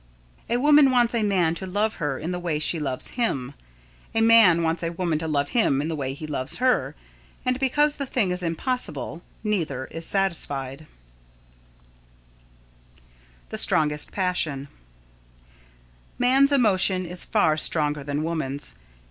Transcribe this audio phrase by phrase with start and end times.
[0.49, 3.53] A woman wants a man to love her in the way she loves him;
[4.15, 6.95] a man wants a woman to love him in the way he loves her,
[7.45, 10.79] and because the thing is impossible, neither is satisfied.
[10.79, 12.39] [Sidenote:
[13.49, 14.69] The Strongest Passion]
[16.17, 18.73] Man's emotion is far stronger than woman's.